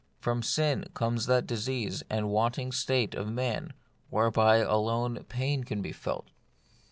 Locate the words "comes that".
0.95-1.45